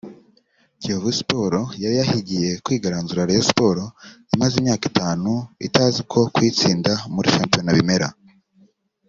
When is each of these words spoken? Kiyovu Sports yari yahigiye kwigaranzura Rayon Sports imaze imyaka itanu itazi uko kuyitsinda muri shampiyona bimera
Kiyovu 0.79 1.09
Sports 1.19 1.71
yari 1.83 1.95
yahigiye 2.01 2.49
kwigaranzura 2.63 3.27
Rayon 3.27 3.47
Sports 3.51 3.85
imaze 4.33 4.53
imyaka 4.57 4.83
itanu 4.91 5.31
itazi 5.67 5.97
uko 6.03 6.19
kuyitsinda 6.33 6.91
muri 7.13 7.27
shampiyona 7.35 7.77
bimera 7.77 8.07